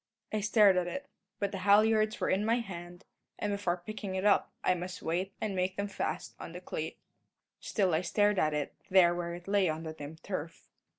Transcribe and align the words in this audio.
I 0.33 0.39
stared 0.39 0.77
at 0.77 0.87
it; 0.87 1.05
but 1.37 1.51
the 1.51 1.59
halliards 1.59 2.19
were 2.19 2.31
in 2.31 2.43
my 2.43 2.55
hand, 2.55 3.05
and 3.37 3.51
before 3.53 3.83
picking 3.85 4.15
it 4.15 4.25
up 4.25 4.49
I 4.63 4.73
must 4.73 5.03
wait 5.03 5.31
and 5.39 5.55
make 5.55 5.75
them 5.77 5.87
fast 5.87 6.33
on 6.39 6.53
the 6.53 6.59
cleat. 6.59 6.97
Still 7.59 7.93
I 7.93 8.01
stared 8.01 8.39
at 8.39 8.55
it, 8.55 8.73
there 8.89 9.13
where 9.13 9.35
it 9.35 9.47
lay 9.47 9.69
on 9.69 9.83
the 9.83 9.93
dim 9.93 10.15
turf. 10.23 10.67